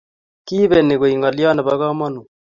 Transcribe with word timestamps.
kiipei 0.47 0.83
ni 0.85 0.95
koek 1.01 1.15
ngaliat 1.19 1.53
nepo 1.55 1.73
kamanut 1.81 2.27